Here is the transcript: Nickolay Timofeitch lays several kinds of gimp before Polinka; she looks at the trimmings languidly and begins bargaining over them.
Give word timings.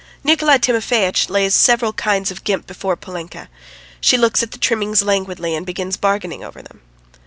Nickolay 0.23 0.57
Timofeitch 0.57 1.29
lays 1.29 1.53
several 1.53 1.93
kinds 1.93 2.31
of 2.31 2.43
gimp 2.43 2.65
before 2.65 2.95
Polinka; 2.95 3.49
she 3.99 4.17
looks 4.17 4.41
at 4.41 4.49
the 4.51 4.57
trimmings 4.57 5.03
languidly 5.03 5.53
and 5.53 5.63
begins 5.63 5.95
bargaining 5.95 6.43
over 6.43 6.63
them. 6.63 6.81